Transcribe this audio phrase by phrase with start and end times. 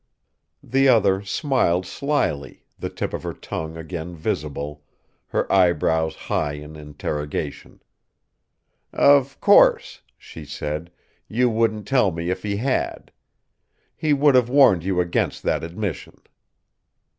[0.63, 4.81] The other smiled slyly, the tip of her tongue again visible,
[5.27, 7.83] her eyebrows high in interrogation.
[8.91, 10.89] "Of course," she said;
[11.27, 13.11] "you wouldn't tell me if he had.
[13.95, 16.19] He would have warned you against that admission."